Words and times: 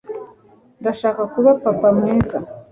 ndashaka 0.81 1.21
kuba 1.33 1.49
papa 1.63 1.87
mwiza 1.97 2.37